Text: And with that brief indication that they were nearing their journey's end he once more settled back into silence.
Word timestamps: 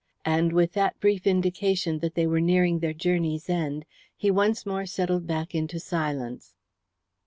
And 0.25 0.51
with 0.51 0.73
that 0.73 0.99
brief 0.99 1.27
indication 1.27 1.99
that 1.99 2.15
they 2.15 2.25
were 2.25 2.41
nearing 2.41 2.79
their 2.79 2.91
journey's 2.91 3.47
end 3.51 3.85
he 4.17 4.31
once 4.31 4.65
more 4.65 4.87
settled 4.87 5.27
back 5.27 5.53
into 5.53 5.79
silence. 5.79 6.55